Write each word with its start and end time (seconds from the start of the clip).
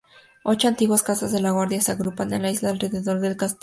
Ocho 0.43 0.67
antiguas 0.67 1.03
casas 1.03 1.31
de 1.31 1.41
guardia 1.47 1.79
se 1.79 1.91
agrupan 1.91 2.33
en 2.33 2.41
la 2.41 2.49
isla 2.49 2.71
alrededor 2.71 3.19
del 3.19 3.37
castillo. 3.37 3.59